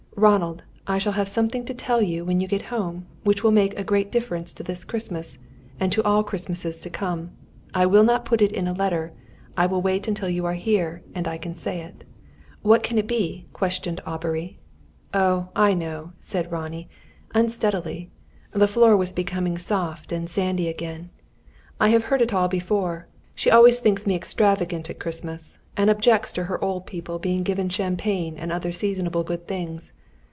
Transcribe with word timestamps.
"'Ronald, 0.17 0.61
I 0.85 0.99
shall 0.99 1.13
have 1.13 1.27
something 1.27 1.65
to 1.65 1.73
tell 1.73 1.99
you 1.99 2.23
when 2.23 2.39
you 2.39 2.47
get 2.47 2.61
home, 2.63 3.07
which 3.23 3.43
will 3.43 3.49
make 3.49 3.75
a 3.79 3.83
great 3.83 4.11
difference 4.11 4.53
to 4.53 4.61
this 4.61 4.83
Christmas, 4.85 5.39
and 5.79 5.91
to 5.91 6.03
all 6.03 6.23
Christmas 6.23 6.61
times 6.61 6.79
to 6.81 6.91
come. 6.91 7.31
I 7.73 7.87
will 7.87 8.03
not 8.03 8.25
put 8.25 8.39
it 8.43 8.51
into 8.51 8.69
a 8.69 8.73
letter. 8.75 9.13
I 9.57 9.65
will 9.65 9.81
wait 9.81 10.07
until 10.07 10.29
you 10.29 10.45
are 10.45 10.53
here, 10.53 11.01
and 11.15 11.27
I 11.27 11.39
can 11.39 11.55
say 11.55 11.81
it.'" 11.81 12.03
"What 12.61 12.83
can 12.83 12.99
it 12.99 13.07
be?" 13.07 13.47
questioned 13.51 13.99
Aubrey. 14.05 14.59
"Oh, 15.11 15.47
I 15.55 15.73
know," 15.73 16.11
said 16.19 16.51
Ronnie, 16.51 16.87
unsteadily 17.33 18.11
the 18.51 18.67
floor 18.67 18.95
was 18.95 19.13
becoming 19.13 19.57
soft 19.57 20.11
and 20.11 20.29
sandy 20.29 20.67
again. 20.67 21.09
"I 21.79 21.89
have 21.89 22.03
heard 22.03 22.21
it 22.21 22.33
all 22.33 22.47
before. 22.49 23.07
She 23.33 23.49
always 23.49 23.79
thinks 23.79 24.05
me 24.05 24.13
extravagant 24.13 24.87
at 24.87 24.99
Christmas, 24.99 25.57
and 25.75 25.89
objects 25.89 26.31
to 26.33 26.43
her 26.43 26.63
old 26.63 26.85
people 26.85 27.17
being 27.17 27.41
given 27.41 27.69
champagne 27.69 28.37
and 28.37 28.51
other 28.51 28.71
seasonable 28.71 29.23
good 29.23 29.47
things. 29.47 29.93